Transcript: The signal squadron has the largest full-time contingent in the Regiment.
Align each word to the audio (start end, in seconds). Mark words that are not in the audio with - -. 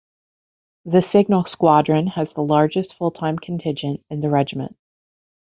The 0.85 1.03
signal 1.03 1.45
squadron 1.45 2.07
has 2.07 2.33
the 2.33 2.41
largest 2.41 2.95
full-time 2.95 3.37
contingent 3.37 4.03
in 4.09 4.21
the 4.21 4.31
Regiment. 4.31 4.75